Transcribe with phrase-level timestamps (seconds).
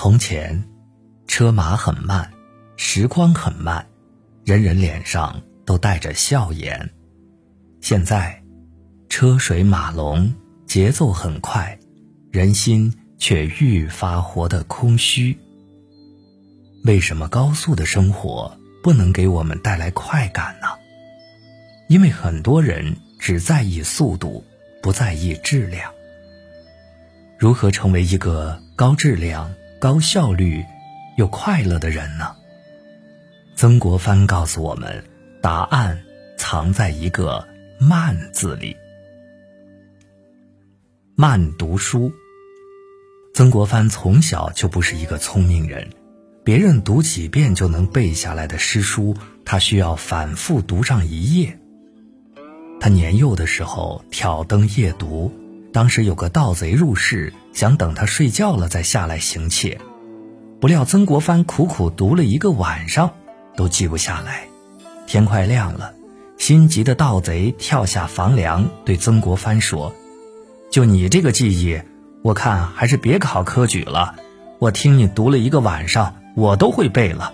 [0.00, 0.62] 从前，
[1.26, 2.30] 车马很慢，
[2.76, 3.84] 时光很慢，
[4.44, 6.88] 人人脸上都带着笑颜。
[7.80, 8.40] 现在，
[9.08, 10.32] 车水马龙，
[10.68, 11.76] 节奏很快，
[12.30, 15.36] 人心却愈发活得空虚。
[16.84, 20.68] 为什么高速的生活不能给我们带来快感呢？
[21.88, 24.44] 因为很多人只在意速度，
[24.80, 25.92] 不在意质量。
[27.36, 29.52] 如何成为一个高质量？
[29.80, 30.64] 高效率
[31.16, 32.34] 又快乐的人呢？
[33.54, 35.04] 曾国藩告诉我们，
[35.40, 36.02] 答案
[36.36, 37.46] 藏在一个
[37.78, 38.76] “慢”字里。
[41.14, 42.12] 慢读书。
[43.34, 45.88] 曾国藩从小就不是一个聪明人，
[46.44, 51.56] 别人读几遍就能背下来的诗书，他需要反复读上一夜。
[52.80, 55.32] 他年幼的时候挑灯夜读。
[55.72, 59.78] 当时有个盗贼入室，想等他睡觉了再下来行窃，
[60.60, 63.12] 不料曾国藩苦苦读了一个晚上，
[63.56, 64.48] 都记不下来。
[65.06, 65.94] 天快亮了，
[66.38, 69.94] 心急的盗贼跳下房梁，对曾国藩说
[70.70, 71.80] ：“就你这个记忆，
[72.22, 74.16] 我看还是别考科举了。
[74.58, 77.32] 我听你读了一个晚上，我都会背了。”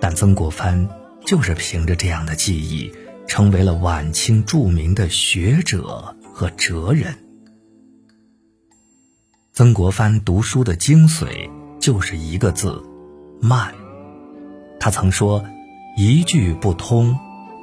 [0.00, 0.88] 但曾国藩
[1.26, 2.92] 就是凭着这样的记忆，
[3.26, 6.16] 成为了晚清著名的学者。
[6.40, 7.14] 和哲人，
[9.52, 12.82] 曾国藩读书的精髓就是一个字：
[13.42, 13.74] 慢。
[14.78, 15.44] 他曾说
[15.98, 17.14] ：“一句不通，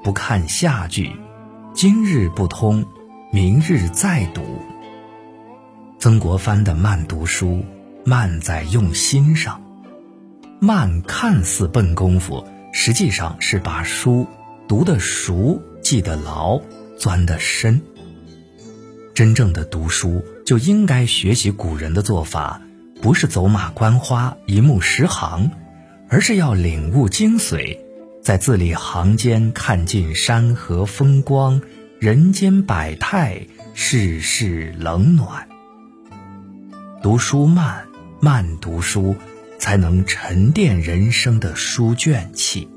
[0.03, 1.09] 不看下句；
[1.73, 2.85] 今日不通，
[3.31, 4.43] 明日再读。”
[5.97, 7.65] 曾国藩的慢读书，
[8.05, 9.59] 慢在用心上。
[10.59, 14.27] 慢看似笨功夫，实际上是把书
[14.67, 16.61] 读得熟、记得牢、
[16.99, 17.81] 钻得深。
[19.17, 22.61] 真正的读书就应该学习古人的做法，
[23.01, 25.49] 不是走马观花、一目十行，
[26.07, 27.79] 而是要领悟精髓，
[28.21, 31.59] 在字里行间看尽山河风光、
[31.97, 35.47] 人间百态、世事冷暖。
[37.01, 37.87] 读书慢，
[38.19, 39.15] 慢读书，
[39.57, 42.69] 才能沉淀人生的书卷气。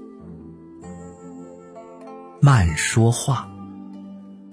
[2.40, 3.49] 慢说话。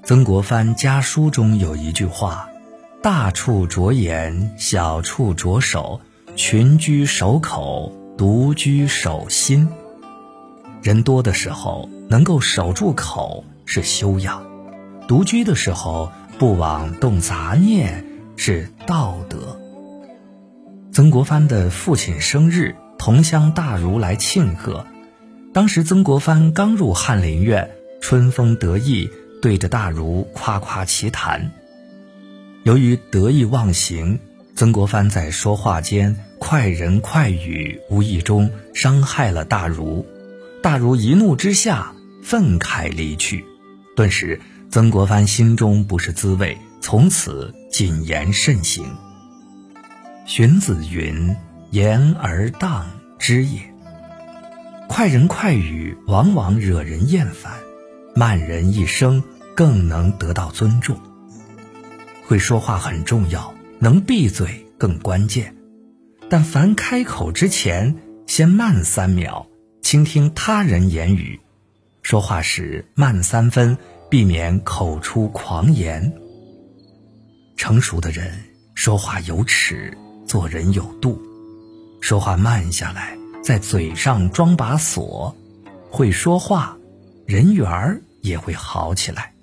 [0.07, 2.47] 曾国藩家书中有一句话
[3.03, 5.99] ：“大处着眼，小处着手，
[6.37, 9.67] 群居守口，独居守心。”
[10.81, 14.45] 人多的时候能够守住口是修养，
[15.09, 18.05] 独居的时候不妄动杂念
[18.37, 19.59] 是道德。
[20.93, 24.87] 曾国藩的父亲生日，同乡大儒来庆贺，
[25.53, 29.09] 当时曾国藩刚入翰林院，春风得意。
[29.41, 31.51] 对着大儒夸夸其谈，
[32.63, 34.19] 由于得意忘形，
[34.55, 40.05] 曾国藩在说话间快人快语，无意中伤害了大儒。
[40.63, 41.93] 大儒一怒之下
[42.23, 43.45] 愤慨离去，
[43.95, 48.85] 顿时曾国藩心中不是滋味，从此谨言慎行。
[50.25, 51.35] 荀子云
[51.71, 52.87] ：“言而当
[53.19, 53.61] 知也。”
[54.89, 57.53] 快人快语往往惹人厌烦。
[58.17, 59.21] 慢人一生
[59.55, 60.97] 更能得到尊重。
[62.25, 65.55] 会说话很重要，能闭嘴更关键。
[66.27, 67.95] 但凡开口之前，
[68.25, 69.45] 先慢三秒，
[69.83, 71.39] 倾听他人言语。
[72.01, 73.77] 说话时慢三分，
[74.09, 76.11] 避免口出狂言。
[77.55, 78.33] 成熟的人
[78.73, 79.95] 说话有尺，
[80.25, 81.21] 做人有度。
[82.01, 85.37] 说话慢下来，在嘴上装把锁。
[85.91, 86.75] 会说话，
[87.27, 88.01] 人缘儿。
[88.21, 89.33] 也会好起来。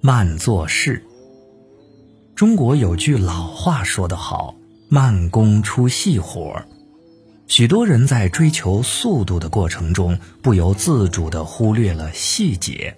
[0.00, 1.04] 慢做事。
[2.34, 4.54] 中国有句老话说得好
[4.88, 6.62] ：“慢工出细活。”
[7.48, 12.96] 许多人在追求速度的过程中，不由自主地忽略了细节，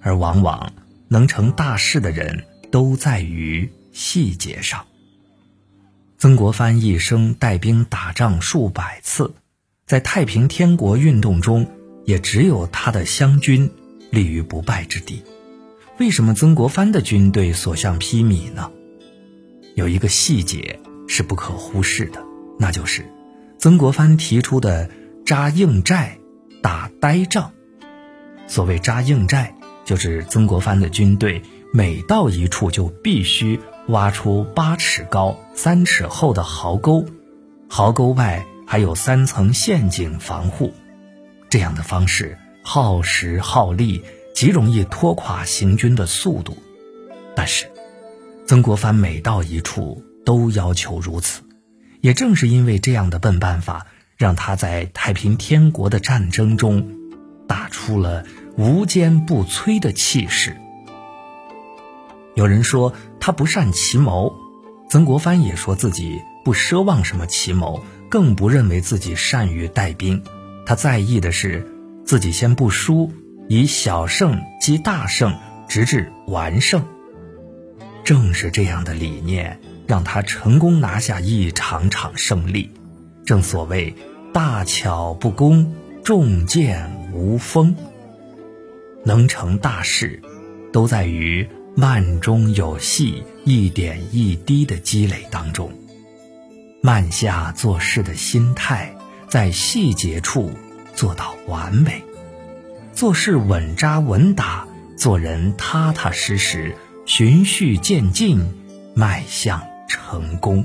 [0.00, 0.72] 而往往
[1.08, 4.86] 能成大事的人都在于细节上。
[6.18, 9.34] 曾国藩一生带兵打仗数百次，
[9.86, 11.66] 在太平天国运动中。
[12.04, 13.70] 也只有他的湘军
[14.10, 15.22] 立于不败之地。
[15.98, 18.70] 为什么曾国藩的军队所向披靡呢？
[19.74, 22.24] 有一个细节是不可忽视的，
[22.58, 23.04] 那就是
[23.58, 24.90] 曾国藩提出的
[25.24, 26.18] 扎硬寨、
[26.62, 27.52] 打呆仗。
[28.46, 29.54] 所谓扎硬寨，
[29.84, 31.42] 就是曾国藩的军队
[31.72, 33.58] 每到一处就必须
[33.88, 37.06] 挖出八尺高、三尺厚的壕沟，
[37.68, 40.72] 壕沟外还有三层陷阱防护。
[41.54, 44.02] 这样的方式耗时耗力，
[44.34, 46.58] 极容易拖垮行军的速度。
[47.36, 47.70] 但是，
[48.44, 51.44] 曾国藩每到一处都要求如此。
[52.00, 53.86] 也正是因为这样的笨办法，
[54.16, 56.90] 让他在太平天国的战争中
[57.46, 58.24] 打出了
[58.56, 60.56] 无坚不摧的气势。
[62.34, 64.34] 有人说他不善奇谋，
[64.90, 67.80] 曾国藩也说自己不奢望什么奇谋，
[68.10, 70.20] 更不认为自己善于带兵。
[70.66, 71.66] 他在意的是
[72.04, 73.12] 自己先不输，
[73.48, 75.38] 以小胜击大胜，
[75.68, 76.84] 直至完胜。
[78.04, 79.58] 正是这样的理念。
[79.86, 82.70] 让他成功拿下一场场胜利。
[83.26, 83.94] 正所谓
[84.32, 87.76] “大巧不工，重剑无锋”。
[89.04, 90.22] 能成大事，
[90.72, 91.46] 都在于
[91.76, 95.70] 慢中有细，一点一滴的积累当中。
[96.80, 98.93] 慢下做事的心态，
[99.34, 100.52] 在细节处
[100.94, 102.04] 做到完美，
[102.92, 104.64] 做事稳扎稳打，
[104.96, 108.38] 做人踏踏实实，循序渐进，
[108.94, 109.60] 迈向。
[109.88, 110.64] 成功。